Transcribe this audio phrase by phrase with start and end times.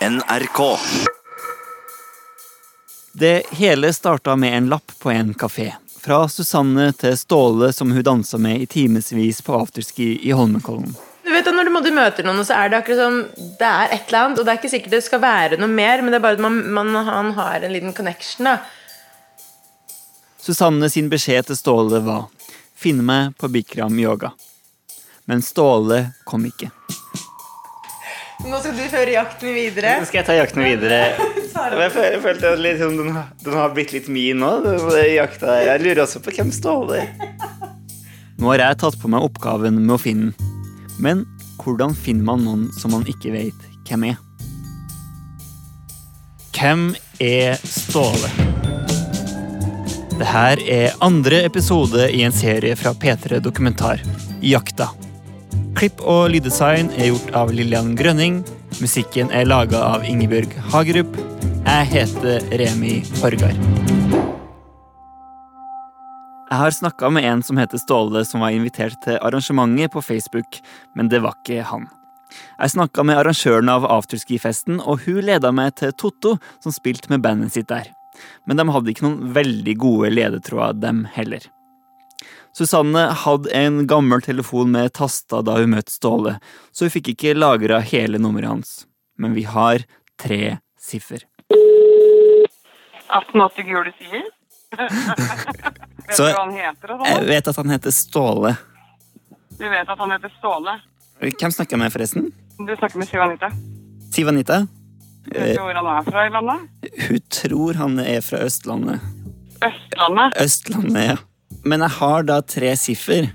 [0.00, 0.78] NRK.
[3.12, 5.72] Det hele starta med en lapp på en kafé.
[6.00, 10.92] Fra Susanne til Ståle som hun dansa med i timevis på afterski i Holmenkollen.
[11.24, 13.16] Du vet at Når du møter noen, så er det akkurat som
[13.58, 16.02] Det er et eller annet, og det er ikke sikkert det skal være noe mer,
[16.02, 18.44] men det er bare at man, man, han har en liten connection.
[18.44, 18.58] da.
[20.38, 22.28] Susanne sin beskjed til Ståle var
[22.76, 24.36] 'finn meg på Bikram yoga'.
[25.24, 26.70] Men Ståle kom ikke.
[28.46, 29.96] Nå skal du føre jakten videre.
[30.00, 31.00] Nå skal jeg ta jakten videre.
[31.56, 34.50] Jeg følte at litt, sånn, den, har- den har blitt litt min nå.
[34.62, 34.82] den
[35.14, 35.54] jakta.
[35.64, 37.08] Jeg lurer også på hvem Ståle er.
[38.38, 40.52] Nå har jeg tatt på meg oppgaven med å finne den.
[41.02, 41.22] Men
[41.64, 44.20] hvordan finner man noen som man ikke vet hvem er?
[46.56, 46.84] Hvem
[47.24, 48.30] er Ståle?
[50.20, 54.04] Det her er andre episode i en serie fra P3 Dokumentar,
[54.44, 54.92] Jakta.
[55.76, 58.38] Klipp og lyddesign er gjort av Lillian Grønning.
[58.80, 61.18] Musikken er laga av Ingebjørg Hagerup.
[61.66, 63.58] Jeg heter Remi Horgard.
[66.46, 70.62] Jeg har snakka med en som heter Ståle, som var invitert til arrangementet på Facebook,
[70.96, 71.90] men det var ikke han.
[72.56, 77.20] Jeg snakka med arrangøren av afterski-festen, og hun leda meg til Totto, som spilte med
[77.26, 77.92] bandet sitt der.
[78.48, 81.44] Men de hadde ikke noen veldig gode ledetråder, dem heller.
[82.56, 86.38] Susanne hadde en gammel telefon med tasta da hun møtte Ståle,
[86.72, 88.70] så hun fikk ikke lagra hele nummeret hans.
[89.20, 89.84] Men vi har
[90.20, 91.20] tre siffer.
[91.52, 94.24] 1880 gule sider.
[94.76, 97.26] vet Så- du hva han heter og Jeg sånn?
[97.28, 98.56] vet at han heter Ståle.
[99.58, 100.80] Du vet at han heter Ståle.
[101.20, 102.32] Hvem snakker jeg med, forresten?
[102.58, 103.50] Du snakker med Siv Anita.
[104.12, 104.66] Siv Anita?
[105.28, 106.60] Vet du hvor han er fra i landet?
[107.08, 109.00] Hun tror han er fra Østlandet.
[109.60, 110.32] Østlandet.
[110.40, 111.16] Østlandet, ja.
[111.64, 113.30] Men jeg har da tre siffer.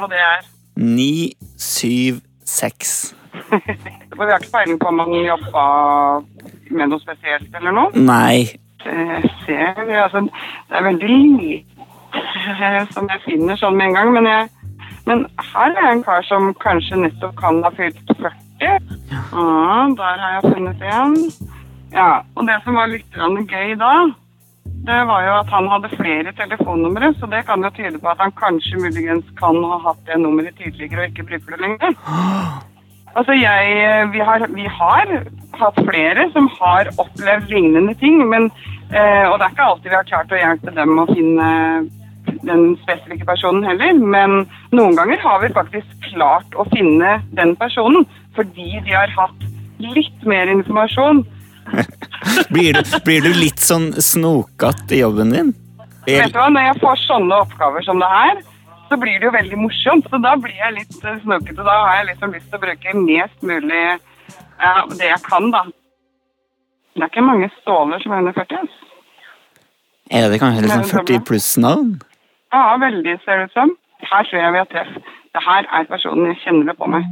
[0.00, 0.44] Og det er
[0.76, 3.14] Ni, syv, seks.
[4.16, 5.64] For vi har ikke peiling på om han jobba
[6.76, 7.92] med noe spesielt eller noe.
[7.96, 8.44] Nei.
[8.84, 10.20] Det ser vi, altså,
[10.68, 11.76] det er veldig lite
[12.94, 14.12] som jeg finner sånn med en gang.
[14.18, 14.50] Men, jeg,
[15.08, 15.24] men
[15.54, 18.36] her er en kar som kanskje nettopp kan ha fylt 40.
[18.60, 18.76] Ja,
[19.96, 21.16] der har jeg funnet en.
[21.92, 23.92] Ja, og det som var litt gøy da,
[24.86, 28.34] var jo at han hadde flere telefonnumre, så det kan jo tyde på at han
[28.38, 31.98] kanskje muligens kan ha hatt det nummeret tidligere og ikke bruker det lenger.
[33.16, 35.12] Altså jeg, vi har, vi har
[35.56, 38.50] hatt flere som har opplevd lignende ting, men,
[38.92, 41.46] eh, og det er ikke alltid vi har klart å hjelpe dem å finne
[42.44, 44.44] den spesifikke personen heller, men
[44.76, 48.04] noen ganger har vi faktisk klart å finne den personen
[48.36, 49.48] fordi de har hatt
[49.80, 51.24] litt mer informasjon.
[52.54, 55.52] Blir du, blir du litt sånn snokete i jobben din?
[56.06, 58.40] Vet du hva, Når jeg får sånne oppgaver som det her,
[58.88, 60.08] så blir det jo veldig morsomt.
[60.10, 61.66] Så da blir jeg litt eh, snokete.
[61.66, 65.64] Da har jeg liksom lyst til å bruke mest mulig ja, det jeg kan, da.
[66.96, 68.62] Det er ikke mange ståler som er under 40.
[68.62, 68.82] altså.
[70.16, 71.90] Er det kanskje liksom 40 pluss-navn?
[72.54, 73.74] Ja, veldig ser det ut som.
[74.06, 74.92] Her tror jeg vi har treff.
[75.34, 77.10] Det her er personen jeg kjenner det på meg.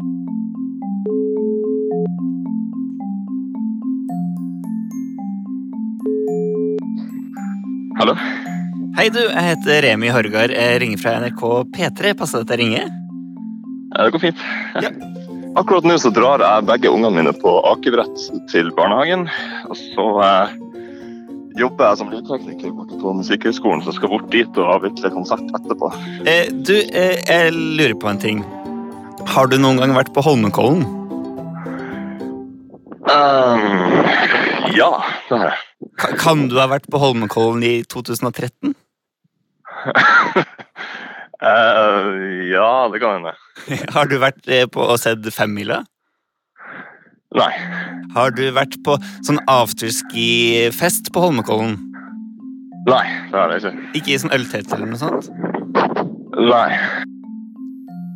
[7.94, 8.14] Hallo?
[8.98, 9.20] Hei, du.
[9.22, 10.50] Jeg heter Remi Horgard.
[10.50, 11.42] Jeg ringer fra NRK
[11.74, 12.14] P3.
[12.18, 12.88] Passer det at jeg ringer?
[13.94, 14.40] Ja, Det går fint.
[15.54, 19.28] Akkurat nå så drar jeg begge ungene mine på akebrett til barnehagen.
[19.70, 20.56] Og så eh,
[21.60, 25.92] jobber jeg som lydtekniker borte på Musikkhøgskolen, så skal bort dit og avvikle konsert etterpå.
[26.26, 28.42] Eh, du, eh, jeg lurer på en ting.
[29.30, 30.82] Har du noen gang vært på Holmenkollen?
[33.04, 34.02] Um,
[34.74, 34.90] ja,
[35.30, 35.62] det har jeg.
[36.00, 38.74] Ka- Kan du ha vært på Holmenkollen i 2013?
[39.84, 40.44] uh,
[42.54, 43.34] ja, det kan hende.
[43.96, 45.82] Har du vært eh, på og sett Femmila?
[47.34, 47.50] Nei.
[48.14, 48.94] Har du vært på
[49.26, 51.74] sånn afterski-fest på Holmenkollen?
[52.86, 53.88] Nei, det har jeg ikke.
[53.98, 55.30] Ikke i sånn øltelt eller noe sånt?
[56.36, 56.68] Nei.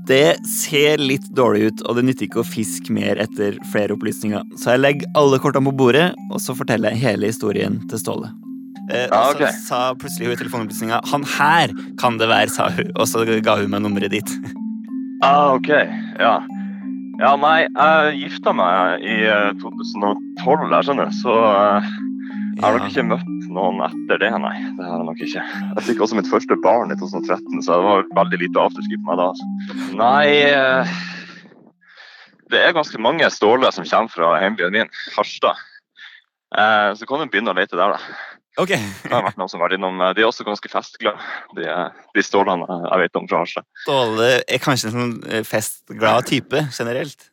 [0.09, 4.41] Det ser litt dårlig ut, og det nytter ikke å fiske mer etter flere opplysninger.
[4.57, 8.31] Så jeg legger alle kortene på bordet, og så forteller jeg hele historien til Ståle.
[8.89, 9.53] Eh, Ja, okay.
[9.53, 11.69] så sa plutselig hun i telefonopplysninga 'Han her
[12.01, 14.31] kan det være', sa hun, og så ga hun meg nummeret ditt.
[15.21, 15.69] Ah, ok.
[16.21, 16.39] Ja.
[17.19, 21.89] Ja, nei, jeg gifta meg i eh, 2012, jeg skjønner, så eh,
[22.55, 24.55] jeg har nok ikke møtt noen etter det, nei.
[24.79, 25.43] Det har jeg nok ikke.
[25.77, 29.09] Jeg fikk også mitt første barn i 2013, så det var veldig lite afterski på
[29.09, 29.29] meg da.
[29.33, 29.89] Altså.
[29.99, 30.97] Nei eh,
[32.53, 35.61] Det er ganske mange ståler som kommer fra hjembyen min, Harstad.
[36.57, 38.25] Eh, så kan du begynne å lete der, da.
[38.59, 38.73] Ok.
[38.73, 40.01] Det har vært noen som har vært innom.
[40.03, 41.21] eh, De er også ganske festglade,
[41.59, 41.67] de,
[42.17, 43.69] de stålene jeg vet om fra Harstad.
[43.85, 47.29] Ståle er kanskje en sånn festglad type generelt.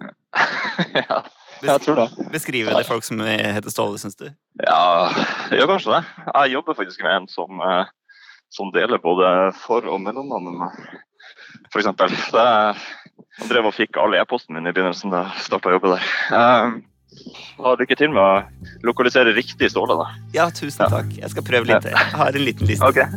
[1.00, 1.24] ja.
[1.64, 2.28] Jeg tror det.
[2.34, 4.28] Beskriver det folk som heter Ståle, syns du?
[4.64, 5.10] Ja,
[5.52, 6.04] jeg gjør kanskje det.
[6.34, 7.86] Jeg jobber faktisk med en som, eh,
[8.52, 11.02] som deler både for- og mellomnavnet med
[11.72, 12.10] for eksempel.
[12.10, 12.48] Det,
[13.40, 16.10] han drev og fikk alle e-posten min i begynnelsen da jeg starta å jobbe der.
[16.36, 16.76] Um,
[17.64, 20.10] ha lykke til med å lokalisere riktig Ståle, da.
[20.36, 21.14] Ja, tusen takk.
[21.18, 21.88] Jeg skal prøve litt.
[21.92, 22.86] Jeg har en liten liste.
[22.86, 23.08] Okay.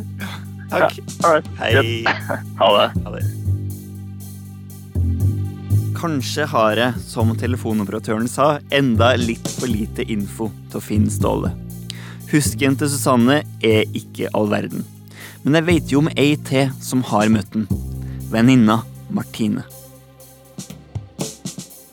[0.69, 0.99] Takk.
[1.25, 1.47] all right.
[1.57, 2.03] Hei.
[2.61, 3.03] Ha det.
[3.03, 3.38] Ha det.
[5.99, 11.49] Kanskje har jeg, som telefonoperatøren sa, enda litt for lite info til å finne Ståle.
[12.29, 14.85] Husken til Susanne er ikke all verden.
[15.43, 17.67] Men jeg vet jo om ei til som har møtt den.
[18.31, 18.77] Venninna
[19.11, 19.65] Martine.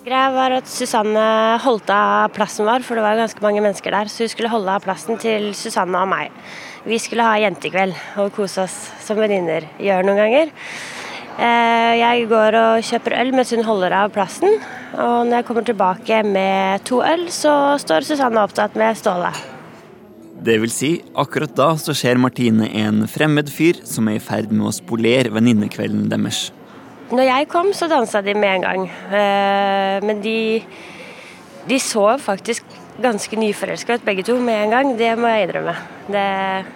[0.06, 1.26] Greia var at Susanne
[1.64, 4.12] holdt av plassen vår, for det var ganske mange mennesker der.
[4.12, 6.30] Så hun skulle holde av plassen til Susanne og meg.
[6.86, 10.54] Vi skulle ha jentekveld og kose oss som venninner gjør noen ganger.
[11.36, 14.56] Eh, Jeg går og kjøper øl mens hun holder av plassen.
[14.96, 19.32] Og når jeg kommer tilbake med to øl, så står Susanne opptatt med Ståle.
[20.46, 24.52] Det vil si, akkurat da så ser Martine en fremmed fyr som er i ferd
[24.52, 26.50] med å spolere venninnekvelden deres.
[27.10, 28.86] Når jeg kom, så dansa de med en gang.
[29.12, 30.62] Eh, Men de,
[31.68, 32.64] de så faktisk
[33.02, 34.96] ganske nyforelska ut begge to med en gang.
[34.96, 35.76] Det må jeg innrømme.
[36.08, 36.28] Det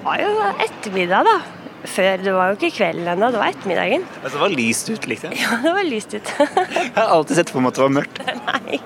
[0.04, 0.34] var jo
[0.66, 1.59] ettermiddag, da.
[1.88, 4.04] Før, Det var jo ikke kvelden ennå, det var ettermiddagen.
[4.20, 5.32] Altså, det var lyst ut, liksom.
[5.40, 6.32] Ja, det var lyst ut.
[6.40, 8.20] Jeg har alltid sett for meg at det var mørkt.
[8.44, 8.80] Nei.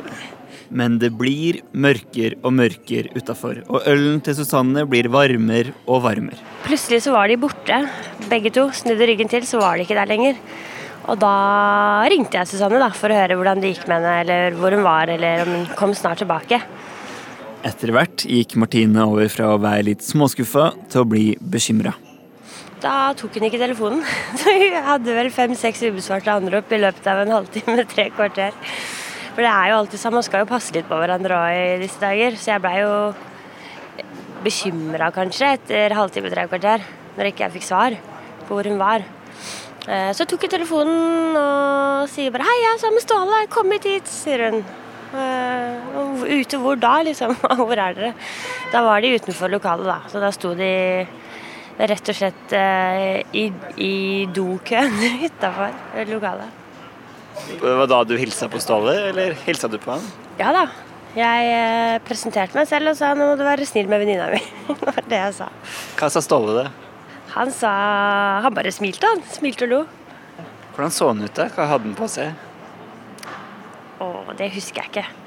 [0.75, 6.41] Men det blir mørker og mørker utafor, og ølen til Susanne blir varmere og varmere.
[6.65, 7.83] Plutselig så var de borte,
[8.31, 8.69] begge to.
[8.75, 10.41] Snudde ryggen til, så var de ikke der lenger.
[11.05, 11.35] Og da
[12.09, 14.87] ringte jeg Susanne da, for å høre hvordan det gikk med henne, eller hvor hun
[14.87, 16.63] var, eller om hun kom snart tilbake.
[17.65, 21.95] Etter hvert gikk Martine over fra å være litt småskuffa til å bli bekymra.
[22.85, 24.03] Da tok hun ikke telefonen.
[24.41, 28.57] Så hun hadde vel fem-seks ubesvarte anrop i løpet av en halvtime, tre kvarter.
[29.35, 31.79] For det er jo alltid sånn, man skal jo passe litt på hverandre òg i
[31.83, 32.37] disse dager.
[32.39, 32.93] Så jeg blei jo
[34.45, 36.85] bekymra kanskje etter halvtime, tre kvarter,
[37.17, 37.97] når ikke jeg fikk svar
[38.45, 39.05] på hvor hun var.
[39.89, 43.41] Eh, Så tok hun telefonen og sier bare 'Hei, jeg er sammen med Ståle.
[43.51, 44.65] Kom hit hit', sier hun.
[45.15, 45.81] Eh,
[46.25, 47.35] Ute hvor da, liksom?
[47.59, 48.15] Hvor er dere?
[48.73, 49.99] Da var de utenfor lokalet, da.
[50.11, 51.07] Så da sto de
[51.79, 53.49] rett og slett eh, i,
[53.83, 53.95] i
[54.31, 54.95] dokøen
[55.27, 55.75] utafor
[56.11, 56.61] lokalet.
[57.51, 60.05] Det var da du hilsa på Ståle, eller hilsa du på han?
[60.39, 60.69] Ja da.
[61.15, 64.43] Jeg eh, presenterte meg selv og sa 'nå må du være snill med venninna mi'.
[64.69, 65.51] det var det jeg sa.
[65.99, 66.71] Hva sa Ståle det?
[67.35, 67.71] Han sa
[68.43, 69.23] Han bare smilte, han.
[69.31, 69.83] Smilte og lo.
[70.75, 71.47] Hvordan så han ut da?
[71.55, 72.35] Hva hadde han på seg?
[74.03, 75.24] Å, det husker jeg ikke.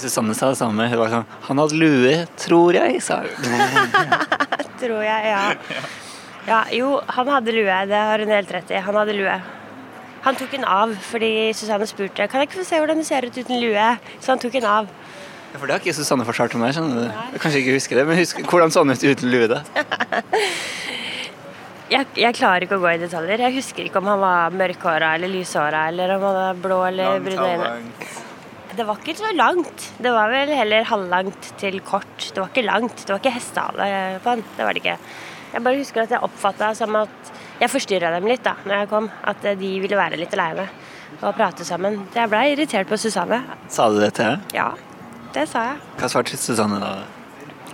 [0.00, 0.86] Susanne sa det samme.
[0.90, 3.54] Hun var sånn Han hadde lue, tror jeg, sa hun.
[4.80, 5.80] Tror jeg, ja.
[6.48, 7.80] Ja, jo, han hadde lue.
[7.90, 8.78] Det har hun helt rett i.
[8.80, 9.34] Han hadde lue.
[10.24, 13.24] Han tok den av fordi Susanne spurte Kan jeg ikke få se hvordan du ser
[13.28, 13.86] ut uten lue.
[14.20, 14.88] Så han tok den av.
[15.50, 16.72] Ja, for det har ikke Susanne fortalt om meg.
[16.76, 17.22] skjønner du?
[17.34, 19.62] Jeg kanskje ikke husker det, men husk, hvordan så han ut uten lue, da?
[21.90, 23.40] Jeg, jeg klarer ikke å gå i detaljer.
[23.48, 27.16] Jeg husker ikke om han var mørkhåra eller lyshåra, eller om han var blå eller
[27.24, 27.72] brune øyne.
[28.76, 29.86] Det var ikke så langt.
[29.98, 32.30] Det var vel heller halvlangt til kort.
[32.30, 33.02] Det var ikke langt.
[33.02, 33.88] Det var ikke hestehale
[34.22, 34.44] på han.
[34.56, 34.96] Det var det ikke.
[35.50, 38.90] Jeg bare husker at jeg oppfatta som at jeg forstyrra dem litt da når jeg
[38.92, 39.10] kom.
[39.26, 40.68] At de ville være litt aleine
[41.20, 41.98] og prate sammen.
[42.14, 43.42] Jeg blei irritert på Susanne.
[43.68, 44.54] Sa du det til henne?
[44.54, 44.70] Ja,
[45.34, 45.82] det sa jeg.
[45.98, 46.92] Hva svarte Susanne da?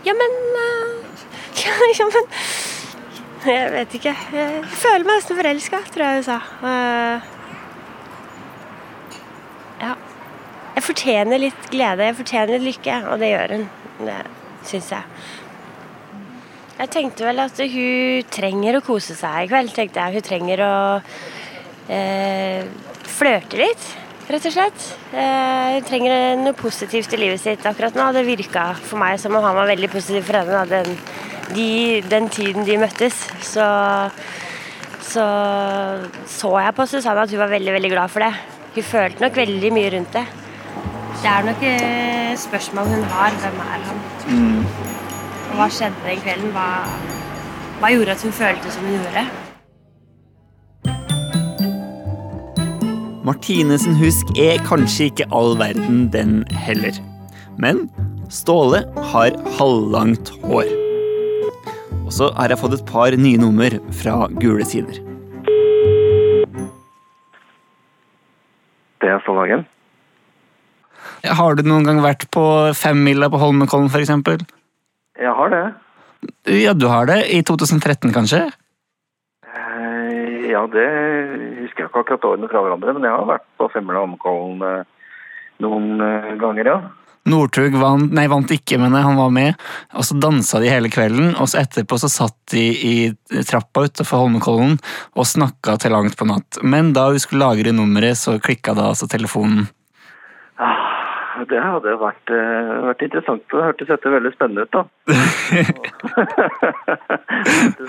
[0.06, 1.22] Ja, men øh,
[1.62, 2.32] ja, ja, men
[3.46, 4.12] Jeg vet ikke.
[4.34, 6.40] Jeg føler meg nesten forelska, tror jeg hun sa.
[6.66, 7.32] Eh,
[9.84, 9.92] ja.
[9.92, 13.66] Jeg fortjener litt glede, jeg fortjener litt lykke, og det gjør hun.
[14.06, 14.20] Det
[14.68, 15.18] syns jeg.
[16.76, 19.72] Jeg tenkte vel at hun trenger å kose seg i kveld.
[19.72, 20.18] tenkte jeg.
[20.18, 20.74] Hun trenger å
[21.88, 22.66] eh,
[23.16, 23.86] flørte litt,
[24.28, 24.88] rett og slett.
[25.16, 28.10] Eh, hun trenger noe positivt i livet sitt akkurat nå.
[28.12, 30.98] Det virka for meg som om han var veldig positiv for henne da, den,
[31.56, 31.70] de,
[32.12, 33.24] den tiden de møttes.
[33.40, 33.66] Så,
[35.08, 35.26] så
[36.28, 38.34] så jeg på Susanne at hun var veldig, veldig glad for det.
[38.76, 40.28] Hun følte nok veldig mye rundt det.
[41.22, 41.62] Det er nok
[42.38, 43.30] spørsmål hun har.
[43.42, 43.98] Hvem er han?
[45.50, 46.52] Og hva skjedde den kvelden?
[46.54, 46.68] Hva,
[47.80, 49.26] hva gjorde at hun følte som hun gjorde?
[53.26, 56.94] Martinesen husk er kanskje ikke all verden, den heller.
[57.58, 57.88] Men
[58.30, 60.68] Ståle har halvlangt hår.
[62.04, 65.00] Og så har jeg fått et par nye nummer fra Gule sider.
[69.02, 69.66] Det er Stålhagen.
[71.24, 72.44] Har du noen gang vært på
[72.76, 74.46] femmila på Holmenkollen, f.eks.?
[75.16, 75.64] Jeg har det.
[76.50, 77.22] Ja, du har det.
[77.32, 78.44] I 2013, kanskje?
[79.46, 80.86] Eh, Ja, det
[81.62, 85.10] husker jeg ikke akkurat årene fra hverandre, men jeg har vært på femmila Holmenkollen eh,
[85.64, 86.78] noen eh, ganger, ja.
[87.26, 89.62] Northug vant, nei, vant ikke, men han var med.
[89.98, 92.94] Og så dansa de hele kvelden, og så etterpå så satt de i
[93.48, 94.76] trappa utenfor Holmenkollen
[95.18, 96.60] og snakka til langt på natt.
[96.62, 99.66] Men da vi skulle lagre nummeret, så klikka da altså telefonen.
[101.50, 103.42] Det hadde vært, eh, vært interessant.
[103.52, 104.82] Det hørtes dette veldig spennende ut, da.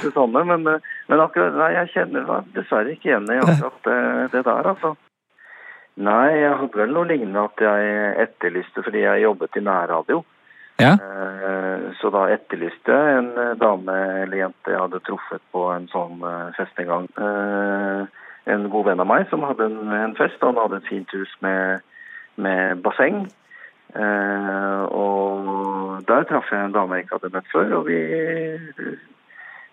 [0.01, 3.99] Susanne, men, eh, men akkurat, nei, jeg kjenner meg dessverre ikke igjen i akkurat det,
[4.35, 4.89] det der, altså.
[5.97, 7.81] Nei, jeg hadde vel noe lignende at jeg
[8.27, 10.17] etterlyste fordi jeg jobbet i nærradio.
[10.77, 10.91] Ja.
[10.93, 15.87] Eh, Så da etterlyste jeg en eh, dame eller jente jeg hadde truffet på en
[15.89, 17.05] sånn eh, fest en gang.
[17.17, 18.01] Eh,
[18.47, 20.39] En god venn av meg som hadde en, en fest.
[20.39, 21.81] Han hadde et fint hus med,
[22.41, 23.25] med basseng.
[23.95, 27.75] Eh, og der traff jeg en dame jeg ikke hadde møtt før.
[27.79, 27.99] Og vi,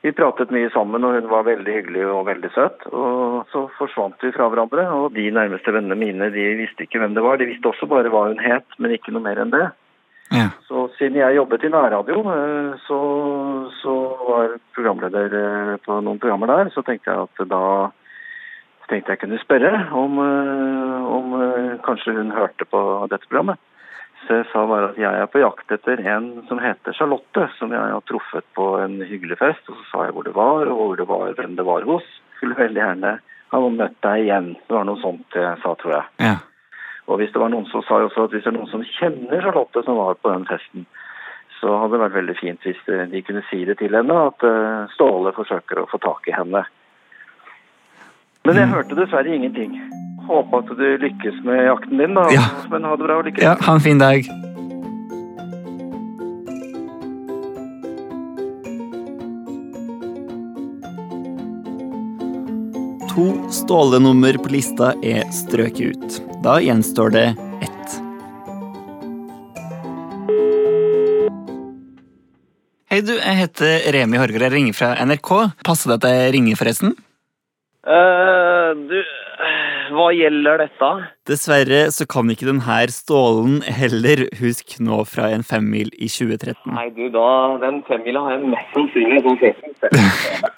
[0.04, 2.86] vi pratet mye sammen, og hun var veldig hyggelig og veldig søt.
[2.92, 4.86] Og så forsvant vi fra hverandre.
[4.96, 7.40] Og de nærmeste vennene mine de visste ikke hvem det var.
[7.40, 9.66] De visste også bare hva hun het, men ikke noe mer enn det.
[10.32, 10.48] Ja.
[10.66, 13.00] Så siden jeg jobbet i nærradio, eh, så,
[13.82, 13.94] så
[14.24, 17.64] var programleder eh, på noen programmer der, så tenkte jeg at da
[18.94, 23.58] tenkte jeg kunne spørre om, eh, om eh, kanskje hun hørte på dette programmet.
[24.24, 27.74] Så jeg sa bare at jeg er på jakt etter en som heter Charlotte, som
[27.74, 29.66] jeg har truffet på en hyggelig fest.
[29.68, 32.06] Og så sa jeg hvor det var, og hvor det var, hvem det var hos.
[32.38, 33.18] Skulle veldig gjerne
[33.52, 34.54] ha møtt deg igjen.
[34.64, 36.06] Det var noe sånt jeg sa, tror jeg.
[36.24, 36.36] Ja.
[37.04, 39.44] Og hvis det var noen som sa også at hvis det er noen som kjenner
[39.44, 40.86] Charlotte som var på den festen,
[41.60, 44.88] så hadde det vært veldig fint hvis de kunne si det til henne, at eh,
[44.96, 46.64] Ståle forsøker å få tak i henne.
[48.44, 49.76] Men jeg hørte dessverre ingenting.
[50.28, 52.24] Håper at du lykkes med jakten din, da.
[52.32, 52.42] Ja.
[52.68, 53.46] Men ha det bra og lykke til.
[53.46, 54.28] ja, ha en fin dag.
[63.14, 63.24] To
[63.54, 66.20] Ståle-nummer på lista er strøket ut.
[66.44, 67.24] Da gjenstår det
[67.64, 67.96] ett.
[72.92, 73.14] Hei, du.
[73.16, 74.50] Jeg heter Remi Horger.
[74.50, 75.32] Jeg ringer fra NRK.
[75.64, 76.92] Passer det at jeg ringer, forresten?
[77.84, 78.96] Eh, du,
[79.92, 80.90] hva gjelder dette?
[81.28, 86.72] Dessverre så kan ikke denne Stålen heller huske nå fra en femmil i 2013.
[86.72, 87.26] Nei, du, da,
[87.60, 90.48] den femmila har jeg mest sannsynlig sånn sett.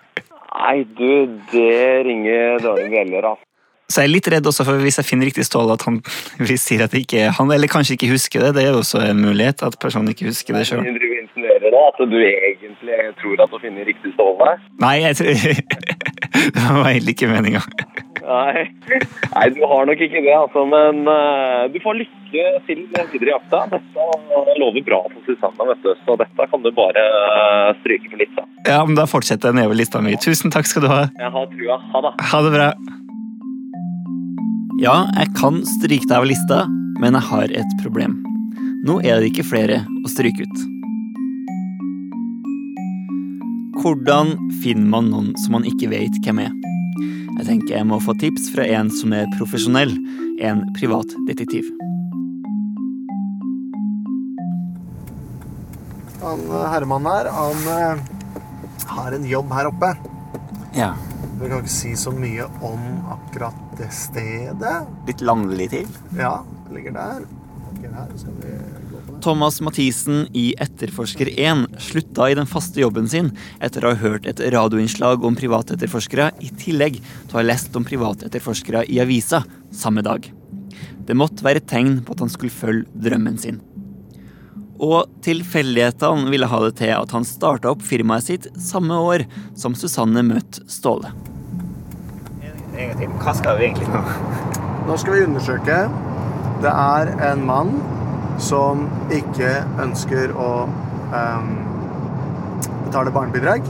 [0.57, 1.11] Nei, du,
[1.51, 3.43] det ringer dårlige bjeller, altså.
[3.87, 6.01] Så jeg er litt redd også for hvis jeg finner riktig stål, at han
[6.41, 8.57] hvis sier at det ikke er han, eller kanskje ikke husker det.
[8.57, 10.83] Det er jo også en mulighet, at personen ikke husker det sjøl.
[10.83, 14.57] Du insinuerer da at du egentlig tror at du finner riktig ståle?
[14.83, 15.31] Nei, jeg tror
[16.57, 17.63] Det var egentlig ikke meninga.
[18.27, 18.65] Nei.
[19.37, 20.65] Nei, du har nok ikke det, altså.
[20.69, 23.63] Men uh, du får lykke til videre i jakta.
[23.71, 25.93] Dette lover bra for Susanne, vet du.
[26.03, 28.45] Så dette kan du bare uh, stryke for litt.
[28.67, 30.17] Ja, men da fortsetter jeg nedover lista mi.
[30.23, 31.03] Tusen takk skal du ha.
[31.15, 31.81] Jeg har trua.
[31.95, 32.15] Ha det.
[32.33, 32.71] Ha det bra.
[34.83, 36.65] Ja, jeg kan stryke deg av lista,
[37.01, 38.19] men jeg har et problem.
[38.87, 40.76] Nå er det ikke flere å stryke ut.
[43.77, 46.53] Hvordan finner man noen som man ikke vet hvem er?
[47.37, 49.93] Jeg tenker jeg må få tips fra en som er profesjonell,
[50.41, 51.69] en privatdetektiv.
[56.23, 59.93] Han eh, herremannen her, han eh, har en jobb her oppe.
[60.77, 60.95] Ja.
[61.37, 62.81] Vi kan ikke si så mye om
[63.13, 64.77] akkurat det stedet.
[65.07, 65.93] Litt landlig til.
[66.17, 66.39] Ja,
[66.73, 67.29] ligger der.
[67.69, 68.57] Ok, her skal vi.
[69.27, 74.29] Thomas Mathisen i Etterforsker 1 slutta i den faste jobben sin etter å ha hørt
[74.31, 79.41] et radioinnslag om privatetterforskere, i tillegg til å ha lest om privatetterforskere i avisa
[79.75, 80.29] samme dag.
[81.09, 83.59] Det måtte være et tegn på at han skulle følge drømmen sin.
[84.79, 89.27] Og tilfeldighetene ville ha det til at han starta opp firmaet sitt samme år
[89.59, 91.11] som Susanne møtte Ståle.
[92.79, 94.07] Hva skal vi egentlig nå?
[94.87, 95.83] Nå skal vi undersøke.
[96.63, 97.75] Det er en mann
[98.43, 99.51] som ikke
[99.83, 101.53] ønsker å um,
[102.87, 103.67] betale barnebidrag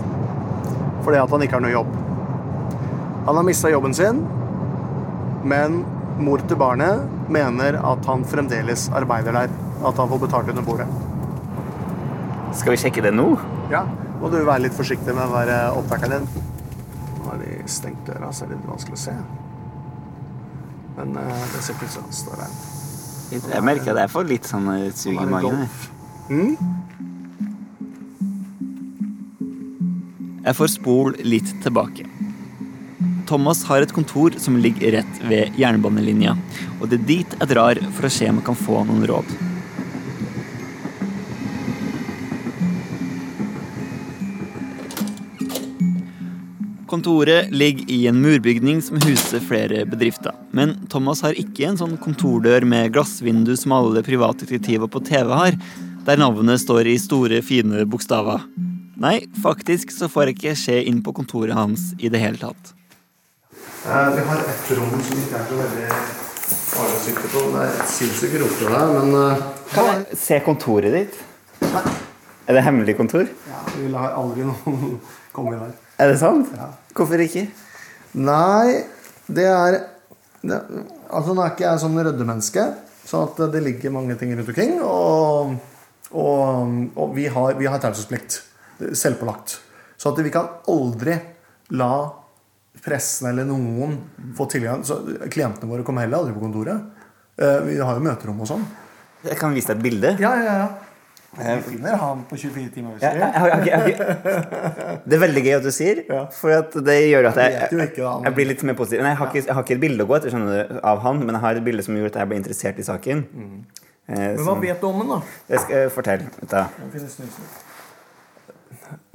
[1.06, 1.90] fordi at han ikke har noe jobb.
[3.28, 4.24] Han har mista jobben sin,
[5.46, 5.84] men
[6.18, 9.54] mor til barnet mener at han fremdeles arbeider der.
[9.86, 10.86] At han får betalt under bordet.
[12.56, 13.28] Skal vi sjekke det nå?
[13.70, 13.84] Ja,
[14.18, 16.46] må du være litt forsiktig med å være opptakeren din.
[17.20, 19.14] Nå har de stengt døra, så er det litt vanskelig å se.
[20.96, 22.75] Men uh, det ser ikke ut som han står her.
[23.32, 25.64] Jeg merker at jeg får litt sånn sug i er magen.
[26.30, 26.54] Mm?
[30.46, 32.06] Jeg får spol litt tilbake.
[33.26, 36.36] Thomas har et kontor som ligger rett ved jernbanelinja,
[36.78, 39.34] og det er dit jeg drar for å se om jeg kan få noen råd.
[46.96, 50.32] Kontoret ligger i en murbygning som huser flere bedrifter.
[50.50, 55.34] Men Thomas har ikke en sånn kontordør med glassvindu som alle private detektiver på TV
[55.36, 55.58] har,
[56.06, 58.40] der navnet står i store, fine bokstaver.
[58.96, 62.72] Nei, faktisk så får jeg ikke se inn på kontoret hans i det hele tatt.
[63.52, 65.94] Eh, vi har et rom som ikke er så veldig
[66.48, 67.46] farlig å sitte på.
[67.58, 71.24] Det er sinnssykt rotete her, men eh, Kan jeg se kontoret ditt?
[71.60, 73.28] Er det hemmelig kontor?
[73.52, 74.94] ja, vi lar aldri noen
[75.36, 75.82] komme inn her.
[75.98, 76.50] Er det sant?
[76.56, 76.70] Ja.
[76.96, 77.46] Hvorfor ikke?
[78.16, 78.82] Nei,
[79.28, 79.78] det er
[80.46, 80.60] det,
[81.06, 82.64] Altså, nå er ikke jeg sånn ryddemenneske,
[83.06, 84.72] så at det ligger mange ting rundt omkring.
[84.82, 85.52] Og,
[86.10, 88.40] og, og vi har, vi har taushetsplikt.
[88.98, 89.54] Selvpålagt.
[89.96, 91.14] Så at vi kan aldri
[91.78, 91.92] la
[92.84, 93.94] pressen eller noen
[94.36, 94.98] få tilgang så
[95.32, 96.82] Klientene våre kommer heller aldri på kontoret.
[97.40, 98.66] Eh, Vi har jo møterom og sånn.
[99.24, 100.12] Jeg kan vise deg et bilde.
[100.22, 100.68] Ja, ja, ja.
[101.36, 102.96] Vi finner han på 24 timer.
[103.02, 103.96] Ja, jeg, jeg,
[105.08, 106.00] det er veldig gøy at du sier,
[106.38, 109.02] for det gjør at jeg, Jeg jeg blir litt mer positiv.
[109.04, 111.20] Nei, jeg, har ikke, jeg har ikke et bilde å gå etter du, av han,
[111.24, 113.26] men jeg har et bilde som gjorde at jeg ble interessert i saken.
[113.26, 113.64] Eh,
[114.06, 114.16] Mm.
[114.16, 115.16] Men hva som- vet du om den, da?
[115.50, 116.26] Det skal jeg fortelle.
[116.46, 116.60] Da.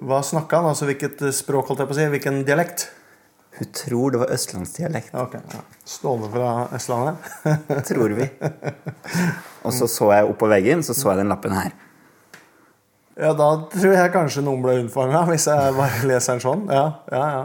[0.02, 0.66] Hva snakka han?
[0.74, 2.08] Altså hvilket språk, holdt jeg på å si?
[2.16, 2.90] Hvilken dialekt?
[3.60, 5.14] Hun tror det var østlandsdialekt.
[5.14, 5.62] Okay, ja.
[5.88, 7.16] Ståle fra Østlandet?
[7.88, 8.28] Tror vi.
[9.68, 11.72] Og så så jeg opp på veggen, så så jeg den lappen her.
[13.20, 16.64] Ja, da tror jeg kanskje noen ble unnfanga, hvis jeg bare leser den sånn.
[16.72, 17.44] Ja, ja, ja.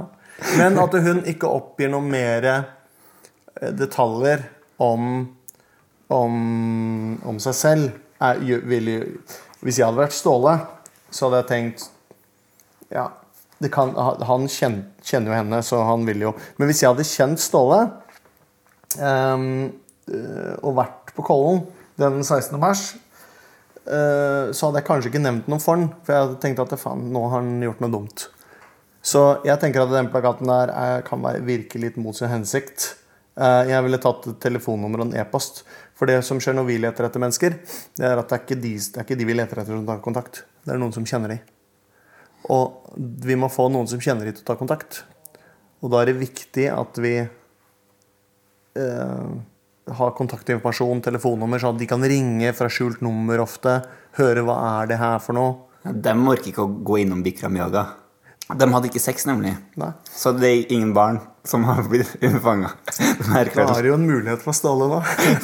[0.61, 4.45] Men at hun ikke oppgir noe mer eh, detaljer
[4.85, 5.25] om,
[6.13, 6.35] om,
[7.25, 7.87] om seg selv
[8.21, 8.91] er, vil
[9.65, 10.59] Hvis jeg hadde vært Ståle,
[11.09, 11.87] så hadde jeg tenkt
[12.93, 13.07] Ja,
[13.73, 17.41] kan, han kjenner, kjenner jo henne, så han vil jo Men hvis jeg hadde kjent
[17.41, 17.81] Ståle
[19.01, 19.49] eh,
[20.61, 21.65] og vært på Kollen
[21.97, 22.61] den 16.
[22.61, 22.91] mars
[23.87, 25.91] så hadde jeg kanskje ikke nevnt noe for han.
[26.03, 28.25] For jeg hadde tenkt at faen, nå har han gjort noe dumt.
[29.07, 32.97] Så jeg tenker at den plakaten der er, kan virke litt mot sin hensikt.
[33.37, 35.63] Eh, jeg ville tatt telefonnummer og en e-post.
[35.97, 37.59] For det som skjer når vi leter etter mennesker,
[37.97, 40.03] det er at det er ikke de, er ikke de vi leter etter som tar
[40.05, 40.43] kontakt.
[40.65, 41.39] Det er noen som kjenner de.
[42.53, 42.65] Og
[43.27, 45.05] vi må få noen som kjenner de til å ta kontakt.
[45.85, 47.15] Og da er det viktig at vi
[48.83, 49.31] eh,
[49.95, 53.79] har kontaktinformasjon, telefonnummer, sånn at de kan ringe fra skjult nummer ofte.
[54.19, 55.55] Høre hva er det her for noe.
[55.87, 57.87] De orker ikke å gå innom Bikram Yoga.
[58.47, 59.57] De hadde ikke sex, nemlig.
[59.79, 59.89] Nei.
[60.07, 62.13] Så det er ingen barn som har blitt
[62.45, 62.73] fanga.
[62.87, 63.51] Da er
[63.83, 65.01] det jo en mulighet for Ståle, da.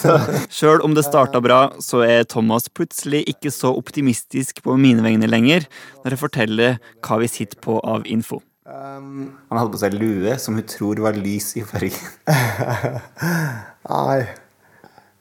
[0.57, 5.31] Sjøl om det starta bra, så er Thomas plutselig ikke så optimistisk på mine vegne
[5.31, 5.67] lenger
[6.05, 8.39] når jeg forteller hva vi sitter på av info.
[8.63, 11.99] Um, Han hadde på seg lue som hun tror var lys i fargen.
[13.89, 14.21] nei.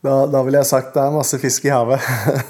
[0.02, 2.02] Da, da ville jeg sagt det er masse fisk i havet.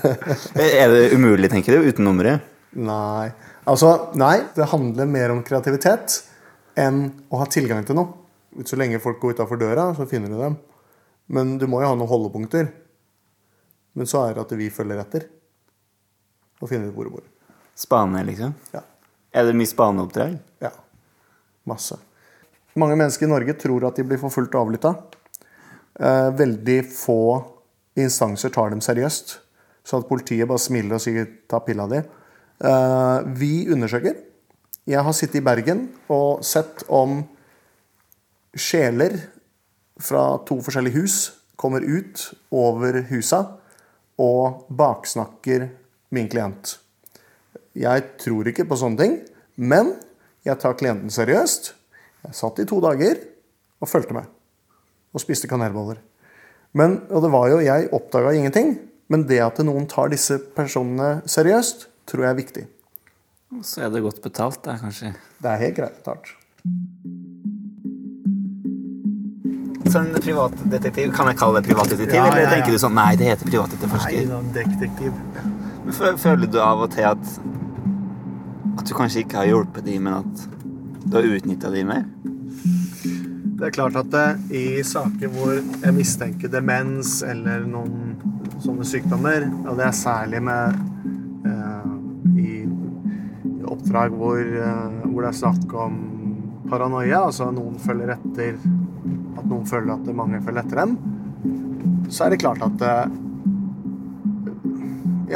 [0.55, 2.47] Er det umulig, tenker du, uten nummeret?
[2.71, 3.31] nei.
[3.67, 4.37] Altså, nei.
[4.55, 6.21] Det handler mer om kreativitet
[6.79, 8.15] enn å ha tilgang til noe.
[8.65, 10.55] Så lenge folk går utafor døra, så finner du dem.
[11.31, 12.71] Men du må jo ha noen holdepunkter.
[13.99, 15.27] Men så er det at vi følger etter.
[16.63, 17.27] Og finner ut hvor det bor.
[17.77, 18.55] Spane, liksom?
[18.73, 18.81] Ja.
[19.35, 20.39] Er det mye spaneoppdrag?
[20.63, 20.71] Ja.
[21.69, 21.99] Masse.
[22.79, 24.95] Mange mennesker i Norge tror at de blir forfulgt og avlytta.
[25.99, 27.21] Eh, veldig få
[27.99, 29.37] instanser tar dem seriøst.
[29.83, 32.05] Så at politiet bare smiler og sier 'ta pilla di'.
[32.63, 34.15] Eh, vi undersøker.
[34.87, 37.23] Jeg har sittet i Bergen og sett om
[38.55, 39.19] sjeler
[39.99, 43.43] fra to forskjellige hus kommer ut over husa
[44.17, 45.69] og baksnakker
[46.11, 46.79] min klient.
[47.75, 49.19] Jeg tror ikke på sånne ting,
[49.55, 49.95] men
[50.45, 51.73] jeg tar klienten seriøst.
[52.25, 53.15] Jeg satt i to dager
[53.81, 54.40] og fulgte med.
[55.11, 55.99] Og spiste kanelboller.
[56.77, 58.77] Men, og det var jo, Jeg oppdaga ingenting,
[59.11, 62.67] men det at noen tar disse personene seriøst, tror jeg er viktig.
[63.67, 65.11] Så er det godt betalt, da, kanskje.
[65.43, 66.31] Det er helt greit betalt.
[69.91, 72.15] Sånn privatdetektiv, Kan jeg kalle det privatdetektiv?
[72.15, 72.51] Ja, eller ja, ja.
[72.55, 74.29] tenker du sånn Nei, det heter privatetterforsker.
[74.29, 75.17] da, detektiv.
[75.83, 77.33] Men Føler du av og til at
[78.79, 80.45] At du kanskje ikke har hjulpet dem, men at
[81.03, 82.05] du har utnytta dem mer?
[83.61, 88.15] Det er klart at det, i saker hvor jeg mistenker demens eller noen
[88.63, 90.79] sånne sykdommer, og det er særlig med
[91.45, 91.91] eh,
[92.41, 96.01] i, i oppdrag hvor, eh, hvor det er snakk om
[96.71, 98.57] paranoia, altså noen følger etter
[99.37, 100.97] At noen føler at mange følger etter dem,
[102.09, 103.15] så er det klart at eh,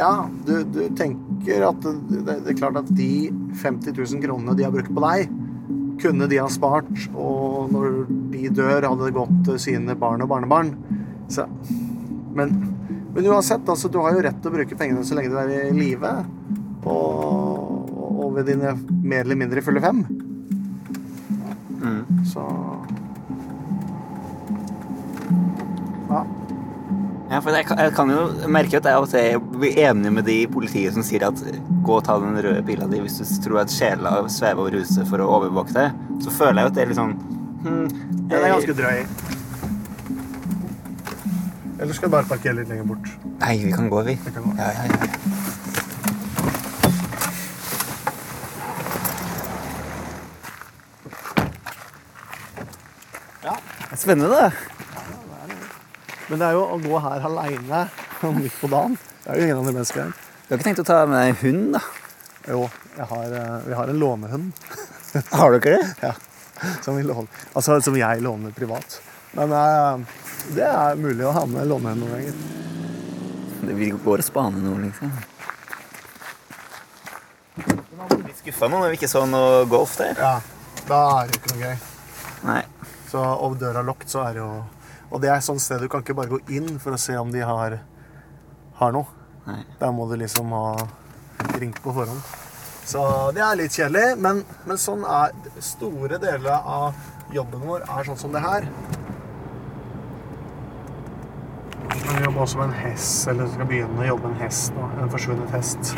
[0.02, 0.12] Ja,
[0.50, 3.28] du, du tenker at det, det er klart at de
[3.62, 5.30] 50 000 kronene de har brukt på deg,
[6.00, 10.30] kunne de ha spart, og når de dør, hadde det gått til sine barn og
[10.30, 10.74] barnebarn.
[11.32, 11.46] Så,
[12.36, 12.54] men,
[13.14, 15.54] men uansett, altså, du har jo rett til å bruke pengene så lenge du er
[15.70, 16.12] i live.
[16.86, 20.04] Og, og ved dine mer eller mindre fulle fem.
[22.26, 22.42] Så
[26.06, 26.20] Ja.
[27.36, 30.08] Ja, for jeg kan, jeg kan jo merke at jeg av og til blir enig
[30.08, 31.36] med de i politiet som sier at
[31.84, 35.04] gå og ta den røde pila di hvis du tror at sjela svever over huset
[35.10, 35.98] for å overvåke deg.
[36.24, 37.12] Så føler jeg jo at det er litt sånn
[37.66, 37.90] hmm,
[38.30, 39.04] Den er ganske drøy.
[41.76, 43.10] Eller skal vi bare parkere litt lenger bort?
[43.42, 44.14] Nei, vi kan gå, vi.
[44.16, 44.54] Vi kan gå.
[44.56, 44.96] Ja, ja, ja.
[53.44, 53.58] Ja.
[53.90, 54.75] Det spennende, da.
[56.26, 57.84] Men det er jo å gå her aleine
[58.34, 58.96] midt på dagen.
[59.22, 60.14] Det er jo ingen andre mennesker her.
[60.46, 61.82] Du har ikke tenkt å ta med deg hund, da?
[62.46, 62.64] Jo,
[62.96, 64.64] jeg har, eh, vi har en lånehund.
[65.32, 65.94] Har dere det?
[66.06, 66.12] Ja,
[66.82, 69.00] som, vi låner, altså, som jeg låner privat.
[69.36, 70.20] Men eh,
[70.56, 72.38] det er mulig å ha med lånehund noen ganger.
[73.66, 75.10] Det vil gå å spane noe, liksom.
[78.26, 80.14] Litt skuffa nå når vi ikke så noe golf der.
[80.18, 80.36] Ja,
[80.86, 81.76] da er det ikke noe gøy.
[82.46, 82.62] Nei.
[83.10, 84.50] Så, og døra er lukket, så er det jo
[85.10, 87.16] Og det er et sånt sted du kan ikke bare gå inn for å se
[87.18, 87.78] om de har,
[88.80, 89.06] har noe.
[89.46, 89.60] Nei.
[89.78, 90.74] Der må du liksom ha
[91.60, 92.22] ringt på forhånd.
[92.86, 93.02] Så
[93.34, 96.94] det er litt kjedelig, men, men sånn er store deler av
[97.34, 98.68] jobben vår er sånn som det her.
[101.90, 104.44] Du kan jobbe også med en hest, eller du skal begynne å jobbe med en
[104.46, 104.90] hest nå.
[105.02, 105.96] En forsvunnet hest.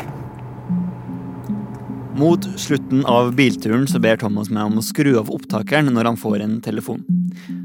[2.19, 6.17] Mot slutten av bilturen så ber Thomas meg om å skru av opptakeren når han
[6.19, 7.05] får en telefon.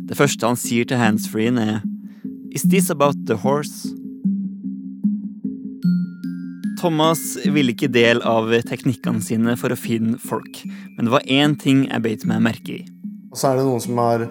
[0.05, 1.77] Det første han sier til handsfreen er
[2.55, 3.89] Is this about the horse?
[6.79, 10.61] Thomas ville ikke del av teknikkene sine for å finne folk,
[10.95, 12.83] men det var én ting jeg beit meg merke i.
[13.33, 14.27] Og så er det noen som har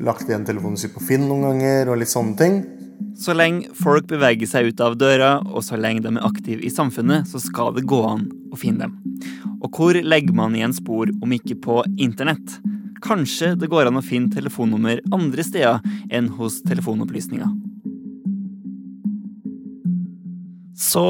[0.00, 2.56] lagt igjen telefonen sin på Finn noen ganger, og litt sånne ting.
[3.20, 6.72] Så lenge folk beveger seg ut av døra, og så lenge de er aktive i
[6.72, 8.96] samfunnet, så skal det gå an å finne dem.
[9.60, 12.56] Og hvor legger man igjen spor om ikke på internett?
[13.04, 15.80] Kanskje det går an å finne telefonnummer andre steder
[16.12, 17.48] enn hos telefonopplysninga.
[20.80, 21.04] Så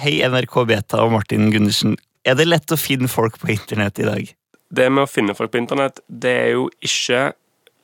[0.00, 1.96] hei, NRK Beta og Martin Gundersen.
[2.24, 4.30] Er det lett å finne folk på internett i dag?
[4.74, 7.34] Det med å finne folk på internett, det er jo ikke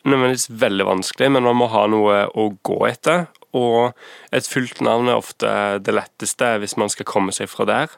[0.09, 3.29] nødvendigvis veldig vanskelig, men man må ha noe å gå etter.
[3.57, 3.92] Og
[4.35, 5.50] et fullt navn er ofte
[5.85, 7.92] det letteste hvis man skal komme seg fra der.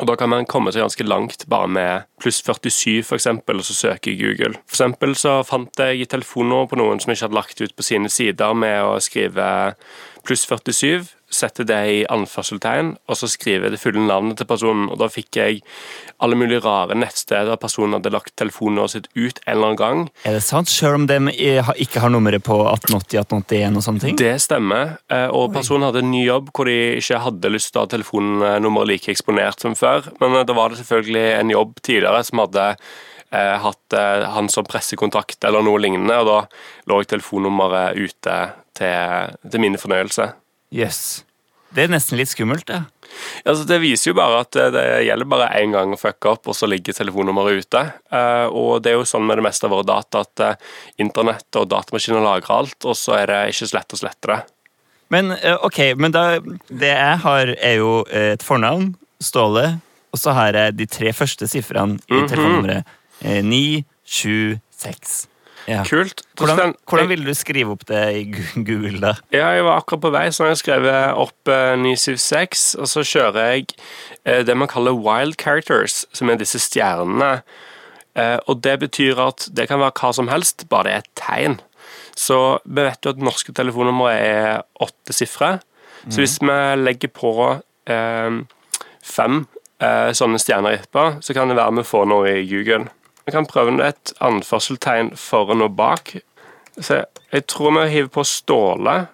[0.00, 3.66] Og da kan man komme seg ganske langt bare med pluss 47 for eksempel, og
[3.68, 4.56] så søke i Google.
[4.66, 8.10] For eksempel så fant jeg telefonnummer på noen som ikke hadde lagt ut på sine
[8.10, 9.46] sider med å skrive
[10.26, 14.86] pluss 47, sette det i anførselstegn, og så skrive det fulle navnet til personen.
[14.92, 15.60] Og da fikk jeg
[16.22, 20.04] alle mulige rare nettsteder personen hadde lagt telefonnummeret sitt ut en eller annen gang.
[20.24, 20.70] Er det sant?
[20.72, 21.18] Selv om de
[21.84, 24.18] ikke har nummeret på 1880, 1881 og sånne ting?
[24.20, 24.96] Det stemmer.
[25.10, 27.90] Eh, Og personen hadde en ny jobb hvor de ikke hadde lyst til å ha
[27.94, 30.06] telefonnummeret like eksponert som før.
[30.22, 32.66] Men eh, da var det selvfølgelig en jobb tidligere som hadde
[33.34, 36.38] eh, hatt eh, han som pressekontakt eller noe lignende, og da
[36.92, 38.38] lå telefonnummeret ute
[38.78, 40.30] til, til min fornøyelse.
[40.72, 41.24] Jøss.
[41.24, 41.24] Yes.
[41.74, 42.84] Det er nesten litt skummelt, det.
[43.44, 46.54] Altså, det viser jo bare at det gjelder bare én gang å fucke opp, og
[46.54, 47.80] så ligger telefonnummeret ute.
[48.14, 50.54] Eh, og det er jo sånn med det meste av våre data at eh,
[51.02, 54.38] internett og datamaskiner lagrer alt, og så er det ikke så lett å slette det.
[55.10, 56.38] Men eh, ok, men da,
[56.70, 58.92] det jeg har, er jo et fornavn,
[59.24, 59.66] Ståle,
[60.14, 62.28] og så har jeg de tre første sifrene i Mhm.
[62.30, 62.84] telefonnummeret.
[63.22, 65.26] Eh, 976.
[65.70, 65.82] Ja.
[65.88, 66.22] Kult.
[66.36, 68.24] Hvordan, hvordan ville du skrive opp det i
[68.68, 69.14] Google, da?
[69.32, 70.88] Ja, jeg var akkurat på vei, så jeg skrev
[71.20, 73.68] opp eh, 976, og så kjører jeg
[74.28, 77.38] uh, det man kaller wild characters, som er disse stjernene.
[78.14, 81.14] Uh, og det betyr at det kan være hva som helst, bare det er et
[81.18, 81.60] tegn.
[82.14, 84.50] Så vi vet jo at norske telefonnumre er
[84.82, 85.58] åtte sifre.
[86.08, 87.32] Så hvis vi legger på
[87.88, 88.34] eh,
[89.04, 89.38] fem
[89.80, 92.90] eh, sånne stjerner etterpå, så kan det være vi får noe i Google.
[93.24, 96.16] Vi kan prøve et anførselstegn foran og bak.
[96.80, 99.06] Så jeg tror vi hiver på Ståle.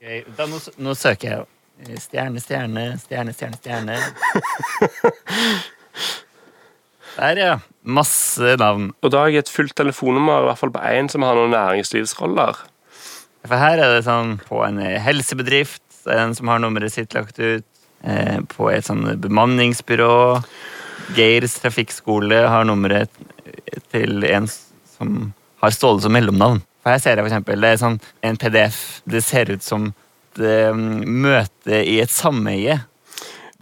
[0.00, 1.46] Okay, Da, nå, nå søker jeg.
[1.82, 3.98] Eh, Stjerne, stjerne, stjerne, stjerne, stjerne.
[7.16, 7.58] Der, ja.
[7.82, 8.92] Masse navn.
[9.02, 11.50] Og da har jeg et fullt telefonnummer, i hvert fall på én som har noen
[11.52, 12.60] næringslivsroller.
[13.42, 17.14] For her er det sånn på en eh, helsebedrift, er en som har nummeret sitt
[17.16, 17.66] lagt ut.
[18.02, 20.14] Eh, på et sånn bemanningsbyrå.
[21.18, 23.10] Geirs trafikkskole har nummeret
[23.92, 26.62] til en som har Ståle som mellomnavn.
[26.82, 28.78] For her ser jeg for eksempel, det er sånn en PDF.
[29.06, 32.80] Det ser ut som et um, møte i et sameie.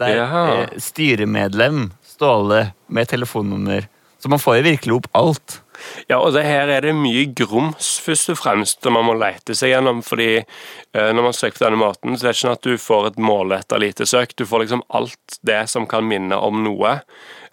[0.01, 0.45] Der Jaha.
[0.63, 3.89] eh, styremedlem Ståle med telefonnummer.
[4.21, 5.61] Så man får jo virkelig opp alt.
[6.09, 9.57] Ja, og det her er det mye grums, først og fremst, som man må lete
[9.57, 10.03] seg gjennom.
[10.05, 12.75] fordi eh, når man søker på denne måten, så er det ikke sånn at du
[12.81, 14.35] får et målretta lite søk.
[14.37, 16.99] Du får liksom alt det som kan minne om noe.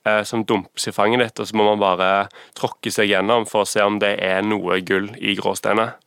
[0.08, 2.10] Eh, som dumpes i fanget ditt, og så må man bare
[2.58, 5.98] tråkke seg gjennom for å se om det er noe gull i gråsteinet.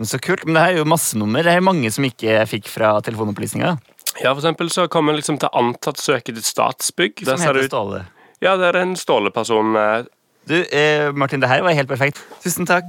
[0.00, 0.46] Men Så kult.
[0.48, 1.44] Men det er jo massenummer.
[1.44, 3.74] Det er mange som ikke fikk fra telefonopplysninga.
[4.22, 7.22] Ja, for eksempel så kommer liksom til antatt søke til Statsbygg.
[7.28, 8.02] Som heter Ståle.
[8.42, 9.76] Ja, det er en Ståle-person.
[9.76, 10.02] eh,
[10.48, 12.18] Du, eh, Martin, det her var helt perfekt.
[12.42, 12.88] Tusen takk.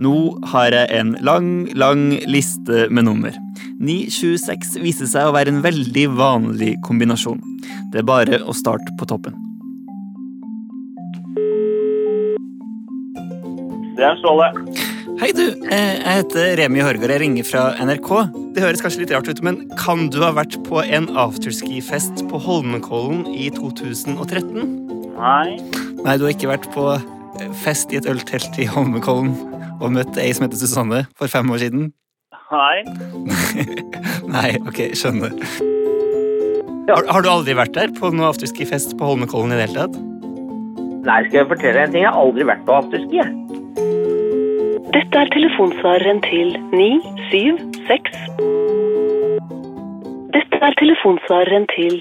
[0.00, 0.14] Nå
[0.52, 3.34] har jeg en lang, lang liste med nummer.
[3.80, 7.40] 926 viser seg å være en veldig vanlig kombinasjon.
[7.92, 9.36] Det er bare å starte på toppen.
[13.96, 14.50] Det er Ståle.
[15.20, 15.46] Hei, du.
[15.68, 17.12] Eh, Jeg heter Remi Horgård.
[17.12, 18.10] Jeg ringer fra NRK.
[18.56, 22.40] Det høres kanskje litt rart ut, men kan du ha vært på en afterski-fest på
[22.40, 24.64] Holmenkollen i 2013?
[25.16, 25.58] Nei.
[26.00, 26.86] Nei, du har ikke vært på
[27.60, 29.34] fest i et øltelt i Holmenkollen
[29.80, 31.90] og møtt ei som heter Susanne for fem år siden?
[32.50, 32.82] Nei.
[34.34, 35.34] Nei, ok, skjønner.
[36.90, 39.98] Har, har du aldri vært der på noe afterski-fest på Holmenkollen i det hele tatt?
[41.06, 42.02] Nei, skal jeg fortelle deg en ting?
[42.02, 43.20] Jeg har aldri vært på afterski.
[43.20, 43.30] jeg.
[44.90, 48.10] Dette er telefonsvareren til 976.
[50.34, 52.00] Dette er telefonsvareren til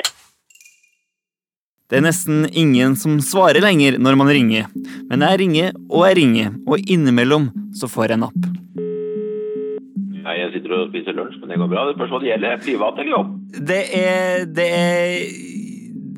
[1.89, 4.65] Det er nesten ingen som svarer lenger når man ringer.
[5.09, 8.48] Men jeg ringer og jeg ringer, og innimellom så får jeg napp.
[10.49, 11.85] Jeg sitter og spiser lunsj, men det går bra.
[11.85, 12.61] Det spørs hva det gjelder.
[12.65, 13.33] Privat eller jobb?
[13.69, 15.11] Det er Det er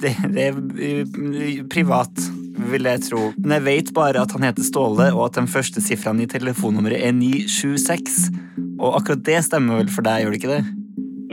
[0.02, 2.24] Det, det er eh, privat,
[2.72, 3.26] vil jeg tro.
[3.38, 7.04] Men jeg vet bare at han heter Ståle, og at den første sifrene i telefonnummeret
[7.06, 8.32] er 976.
[8.80, 10.64] Og akkurat det stemmer vel for deg, gjør det ikke det?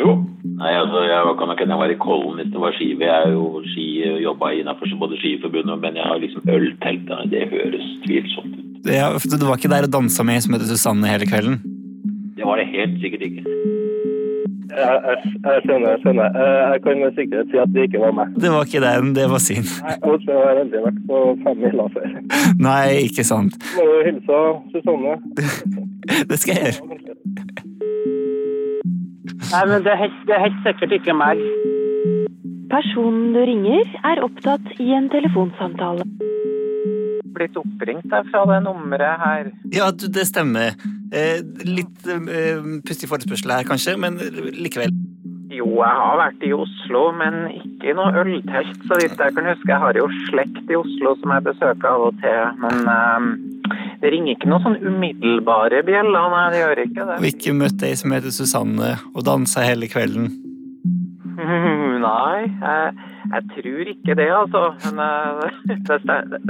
[0.02, 0.18] Jo.
[0.58, 2.90] Nei, altså, jeg kan nok hende jeg var i Kollen hvis det var ski.
[2.98, 3.86] Jeg er jo ski,
[4.26, 7.08] jobba innafor både Skiforbundet, men jeg har liksom øltelt.
[7.32, 8.92] Det høres tvilsomt ut.
[8.92, 11.60] Ja, for du var ikke der og dansa med som heter Susanne hele kvelden?
[12.38, 13.42] Det var det helt sikkert ikke.
[14.68, 16.36] Jeg, jeg, jeg skjønner, jeg skjønner.
[16.38, 18.34] Eh, Jeg kan med sikkerhet si at det ikke var meg.
[18.44, 19.64] Det var ikke den, det var sin.
[19.82, 22.12] Nei, Jeg har aldri vært på fem mila før.
[22.68, 23.56] Nei, ikke sant.
[23.78, 24.42] Må jo hilse
[24.74, 25.16] Susanne.
[26.30, 27.58] Det skal jeg gjøre.
[29.48, 31.40] Nei, men det er, helt, det er helt sikkert ikke meg.
[32.72, 36.04] Personen du ringer, er opptatt i en telefonsamtale.
[37.36, 39.50] Blitt oppringt der fra det nummeret her.
[39.72, 40.76] Ja, du, det stemmer.
[41.12, 44.18] Eh, litt eh, pussig forespørsel her, kanskje, men
[44.56, 44.92] likevel.
[45.48, 49.48] Jo, jeg har vært i Oslo, men ikke i noe øltelt, så vidt jeg kan
[49.48, 49.70] huske.
[49.70, 53.30] Jeg har jo slekt i Oslo som jeg besøker av og til, men eh,
[54.02, 56.28] det ringer ikke noen sånn umiddelbare bjeller.
[56.34, 57.16] Nei, det gjør ikke det.
[57.16, 60.28] Og ikke møtt ei som heter Susanne og dansa hele kvelden.
[62.08, 62.92] Nei, jeg,
[63.32, 64.62] jeg tror ikke det, altså.
[64.84, 65.58] Men eh,
[65.88, 65.98] det,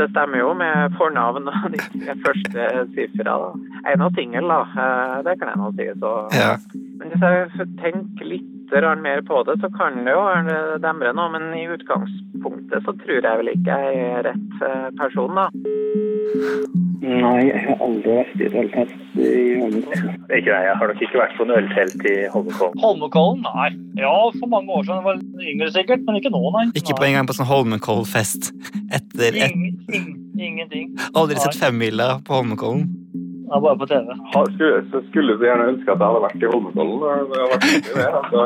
[0.00, 3.38] det stemmer jo med fornavn og de første sifra.
[3.84, 4.60] Jeg er nå singel, da.
[4.84, 5.88] Eh, Det kan jeg nå si.
[6.02, 6.14] Så.
[6.36, 6.52] Ja.
[6.98, 10.24] Men hvis jeg tenker litt grann mer på det, så kan det jo
[10.82, 11.28] demre nå.
[11.34, 15.48] Men i utgangspunktet så tror jeg vel ikke jeg er rett eh, person, da.
[16.98, 20.16] Nei, jeg har aldri vært i et øltelt i Holmenkollen.
[20.34, 22.80] Ikke nei, jeg har nok ikke vært på en øltelt i Holmenkollen.
[22.82, 23.44] Holmenkollen?
[23.46, 23.68] Nei.
[24.02, 24.98] Ja, for mange år siden.
[24.98, 26.66] Jeg var yngre sikkert, men ikke nå, nei.
[26.78, 28.50] Ikke på en gang på sånn Holmenkollfest.
[28.98, 30.92] Etter et, Ing, ingen, ingenting.
[31.14, 32.88] Aldri sett femmila på Holmenkollen.
[33.50, 34.12] Ja, bare på TV.
[34.34, 37.00] Ha, Skulle, så skulle du gjerne ønske at jeg hadde vært i Holmenkollen.
[37.32, 37.38] Det
[37.94, 38.10] det.
[38.20, 38.44] Altså,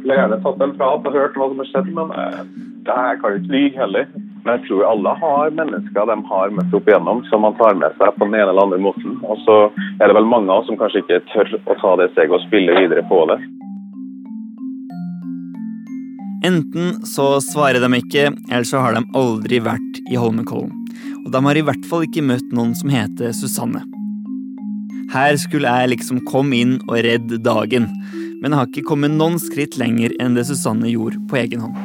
[0.00, 2.42] skulle gjerne tatt en prat og hørt hva som har skjedd, men eh,
[2.88, 4.10] det her kan jo ikke lyve heller.
[4.40, 7.96] Men jeg tror alle har mennesker de har møtt opp igjennom som man tar med
[8.00, 9.18] seg på den ene eller andre måten.
[9.22, 9.58] Og så
[10.00, 12.46] er det vel mange av oss som kanskje ikke tør å ta det steget og
[12.48, 13.38] spille videre på det.
[16.50, 20.72] Enten så svarer de ikke, eller så har de aldri vært i Holmenkollen.
[21.26, 23.84] Og de har i hvert fall ikke møtt noen som heter Susanne.
[25.10, 27.88] Her skulle jeg liksom komme inn og redde dagen,
[28.38, 31.80] men jeg har ikke kommet noen skritt lenger enn det Susanne gjorde på egen hånd.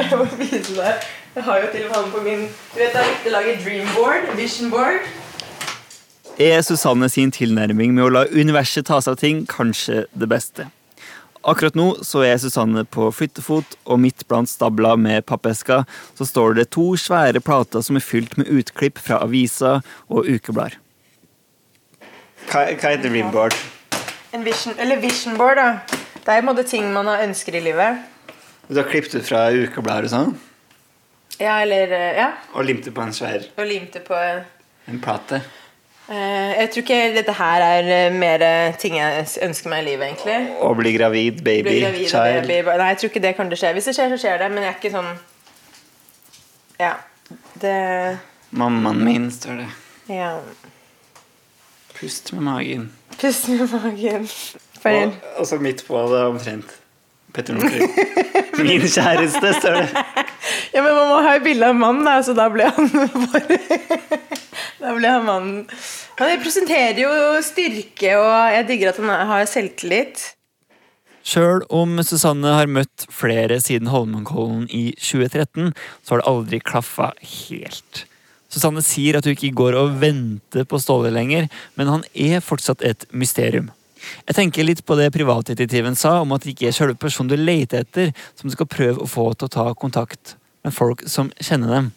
[0.00, 1.06] Jeg må vise deg.
[1.36, 4.26] Jeg har jo til og med på min Du vet jeg likte å lage dreamboard,
[4.34, 5.06] visionboard.
[6.42, 10.66] Er Susanne sin tilnærming med å la universet ta seg av ting kanskje det beste?
[11.46, 15.86] Akkurat nå så er Susanne på flyttefot, og midt blant stabla med pappesker
[16.18, 20.80] så står det to svære plater som er fylt med utklipp fra aviser og ukeblader.
[22.50, 23.54] Hva, hva heter dreamboard?
[24.34, 25.98] En vision, eller visionboard, da.
[26.20, 28.02] Det er en måte ting man har ønsker i livet.
[28.70, 30.36] Du har klippet ut fra ukeblader og sånn,
[31.40, 32.28] Ja, eller eh, Ja.
[32.54, 34.42] og limt det på en svær Og limte på eh,
[34.92, 35.40] en plate.
[36.10, 40.08] Jeg tror ikke dette her er eh, mer eh, ting jeg ønsker meg i livet,
[40.10, 40.38] egentlig.
[40.66, 42.48] Å bli gravid, baby, Bli gravid child.
[42.50, 42.74] baby.
[42.80, 43.72] Nei, jeg tror ikke det kommer til å skje.
[43.76, 45.12] Hvis det skjer, så skjer det, men jeg er ikke sånn
[46.80, 46.92] Ja.
[47.62, 47.76] Det
[48.58, 49.68] Mammaen min, står det.
[50.10, 50.32] Ja.
[52.00, 52.90] Pust med magen.
[53.20, 54.28] Pust med magen.
[54.84, 56.70] Og, og så midt på det omtrent
[57.34, 57.98] Petter Northug.
[58.64, 60.04] Min kjæreste, står det.
[60.72, 62.88] Ja, men man må ha et bilde av mannen, da, så da ble han
[63.26, 63.58] bare
[64.80, 65.64] Da ble han mannen
[66.18, 67.10] Han representerer jo
[67.44, 70.22] styrke, og jeg digger at han har selvtillit.
[71.26, 77.10] Sjøl om Susanne har møtt flere siden Holmenkollen i 2013, så har det aldri klaffa
[77.20, 78.06] helt.
[78.50, 81.46] Susanne sier at hun ikke går og venter på Ståle lenger,
[81.78, 83.70] men han er fortsatt et mysterium.
[84.26, 87.36] Jeg tenker litt på det privatdetektiven sa om at det ikke er selve personen du
[87.38, 90.34] leter etter, som du skal prøve å få til å ta kontakt
[90.64, 91.90] med folk som kjenner dem.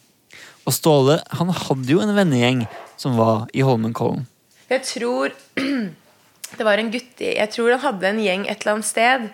[0.64, 2.64] Og Ståle han hadde jo en vennegjeng
[3.00, 4.24] som var i Holmenkollen.
[4.70, 5.34] Jeg tror
[6.58, 9.26] det var en gutt Jeg tror han hadde en gjeng et eller annet sted.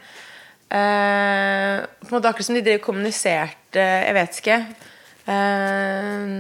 [0.70, 4.58] Eh, på en måte Akkurat som de kommuniserte Jeg vet ikke.
[5.30, 6.34] Eh,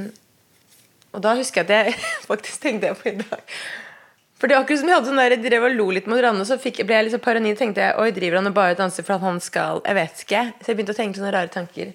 [1.12, 1.94] og da husker jeg at jeg
[2.30, 3.40] faktisk tenkte jeg på i dag
[4.40, 6.16] For det var akkurat som jeg hadde sånn der, jeg drev og lo litt mot
[6.20, 7.58] hverandre, så fikk, ble jeg litt så paranoid.
[7.58, 10.42] tenkte jeg, Oi, driver han og bare danser for at han skal Jeg vet ikke.
[10.62, 11.90] Så jeg begynte å tenke sånne rare tanker.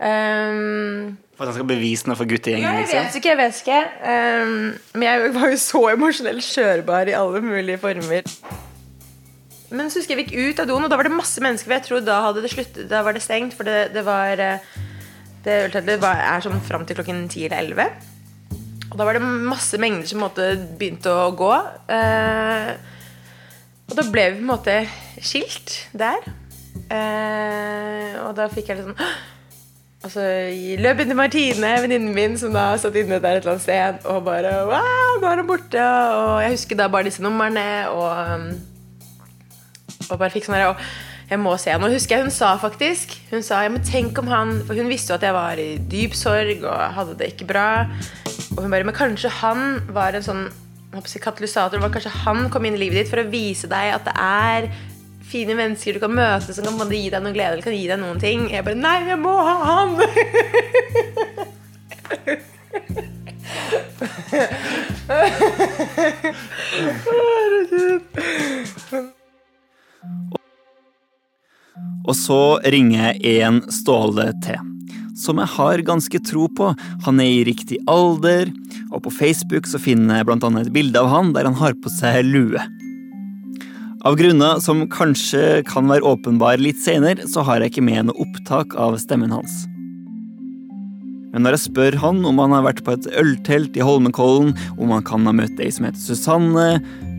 [0.00, 2.64] Um, For at han skal bevise noe for guttegjengen?
[2.64, 3.04] jeg Liksom.
[3.04, 3.80] vet ikke, jeg vet ikke.
[4.02, 4.54] Um,
[4.96, 8.26] men jeg var jo så emosjonelt skjørbar i alle mulige former.
[9.70, 11.76] Men så husker jeg vi gikk ut av doen, og da var det masse mennesker.
[11.76, 13.54] Jeg tror da hadde det sluttet, da var det stengt.
[13.54, 14.50] For det, det var det,
[15.44, 17.90] Det var- er sånn fram til klokken ti eller 11.
[18.90, 21.50] Og da var det masse mengder som begynte å gå.
[21.94, 22.70] Eh,
[23.90, 24.76] og da ble vi på en måte
[25.22, 26.24] skilt der.
[26.90, 29.12] Eh, og da fikk jeg litt sånn
[30.00, 30.22] Altså,
[30.80, 33.98] løp inn til Martine, venninnen min, som da satt inne der et eller annet sted,
[34.08, 35.82] og bare Wow, nå er hun borte!
[36.16, 38.46] Og jeg husker da bare disse numrene, og,
[40.08, 40.80] og bare fikk sånn Og
[41.30, 41.84] jeg må se han.
[41.86, 44.90] Og husker jeg hun sa faktisk Hun sa ja, men tenk om han For hun
[44.90, 47.68] visste jo at jeg var i dyp sorg og hadde det ikke bra.
[48.56, 49.60] Og hun bare Men kanskje han
[49.94, 50.44] var en sånn
[50.90, 51.78] katalysator.
[51.78, 54.66] Var kanskje han kom inn i livet ditt for å vise deg at det er
[55.30, 58.00] fine mennesker du kan møte som kan gi deg noe glede eller kan gi deg
[58.02, 58.48] noen ting.
[58.50, 59.90] Jeg bare Nei, jeg må ha han!
[67.06, 68.00] Herregud.
[72.08, 74.58] Og så ringer jeg en Ståle til.
[75.20, 76.72] Som jeg har ganske tro på.
[77.04, 78.48] Han er i riktig alder,
[78.90, 81.92] og på Facebook så finner jeg annet et bilde av han der han har på
[81.92, 82.62] seg lue.
[84.08, 88.24] Av grunner som kanskje kan være åpenbare litt senere, så har jeg ikke med noe
[88.24, 89.66] opptak av stemmen hans.
[91.30, 94.94] Men når jeg spør han om han har vært på et øltelt i Holmenkollen, om
[94.94, 96.68] han kan ha møtt ei som heter Susanne,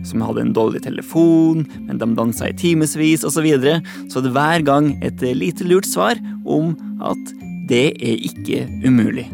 [0.08, 3.78] som hadde en dårlig telefon, men de dansa i timevis osv., så, videre,
[4.12, 7.32] så er det hver gang et lite lurt svar om at
[7.70, 9.28] det er ikke umulig.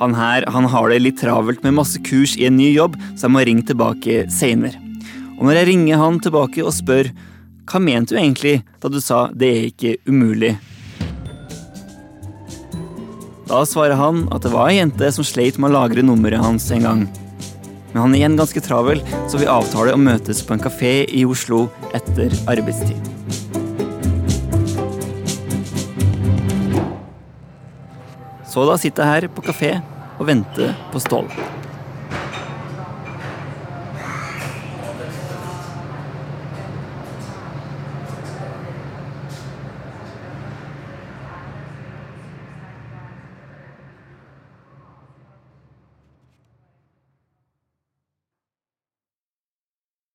[0.00, 3.28] Han her han har det litt travelt med masse kurs i en ny jobb, så
[3.28, 4.80] jeg må ringe tilbake seinere.
[5.36, 7.12] Og når jeg ringer han tilbake og spør
[7.70, 10.56] hva mente du egentlig da du sa det er ikke umulig,
[13.50, 16.68] da svarer han at det var ei jente som sleit med å lagre nummeret hans
[16.70, 17.00] en gang.
[17.90, 21.24] Men han er igjen ganske travel, så vi avtaler å møtes på en kafé i
[21.26, 21.64] Oslo
[21.96, 23.08] etter arbeidstid.
[28.50, 29.76] Så da sitter jeg her på kafé
[30.20, 31.59] og venter på Ståle.